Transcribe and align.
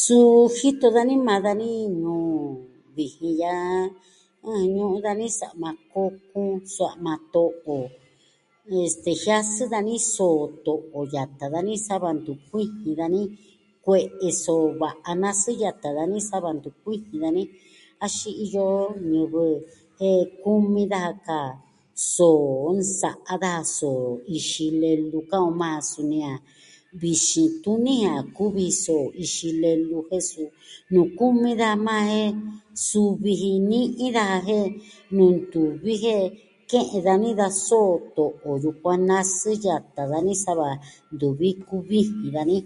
Suu 0.00 0.32
jitu 0.56 0.86
dani 0.96 1.14
maa 1.26 1.40
dani 1.46 1.70
nuu 2.02 2.28
vijin 2.94 3.34
ya'a 3.42 3.64
jin 4.58 4.68
ñu'un 4.76 5.02
dani 5.06 5.26
sa'ma 5.40 5.70
kokun, 5.92 6.50
suu 6.74 6.88
sa'ma 6.90 7.12
to'o. 7.34 7.76
este, 8.86 9.12
jiasɨ 9.24 9.62
dani 9.74 9.94
soo 10.16 10.40
to'o 10.66 10.98
yata 11.14 11.46
dani 11.54 11.74
sava 11.86 12.08
ntu 12.18 12.32
kuvijin 12.48 12.96
dani. 13.00 13.22
Kue'e 13.84 14.28
soo 14.44 14.64
va 14.80 14.88
a 15.10 15.12
nasɨ 15.22 15.50
yata 15.62 15.88
dani 15.98 16.18
sava 16.30 16.50
ntu 16.56 16.68
kuvijin 16.80 17.20
dani, 17.24 17.42
axin 18.04 18.34
iyo 18.44 18.66
ñivɨ 19.12 19.42
jen 20.00 20.22
kumi 20.42 20.82
daja 20.92 21.10
ka 21.26 21.38
soo, 22.14 22.50
nsa'a 22.78 23.34
daja 23.42 23.64
soo 23.78 24.04
ixi 24.36 24.66
lelu 24.82 25.18
ka'an 25.30 25.46
on 25.48 25.54
majan 25.60 25.84
suni 25.92 26.18
a 26.32 26.34
vixin 27.02 27.48
tuni 27.64 27.94
a 28.14 28.16
kuvi 28.36 28.66
soo 28.84 29.04
ixi 29.24 29.48
lelu, 29.62 29.96
jen 30.08 30.22
suu 30.30 30.50
nuu 30.92 31.08
kumi 31.18 31.50
daja 31.60 31.84
majan 31.86 32.10
jen 32.12 32.32
suvi 32.86 33.32
ji 33.40 33.50
ni'i 33.70 34.06
daja 34.16 34.36
jen 34.46 34.66
nuu 35.16 35.32
ntuvi 35.42 35.92
jen 36.04 36.24
ke'en 36.70 37.00
dani 37.06 37.30
da 37.40 37.48
soo 37.66 37.90
to'o 38.16 38.50
yukuan 38.62 39.00
nasɨ 39.10 39.50
yata 39.64 40.02
sa 40.42 40.52
va 40.58 40.68
ntuvi 41.14 41.48
kuvijin 41.68 42.32
dani. 42.34 42.56